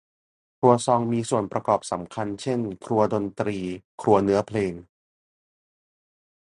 [0.59, 3.57] ครัวซองมีส่วนประกอบสำคัญเช่น ครัวดนตรี
[4.01, 4.73] ครัวเนื้อเพลง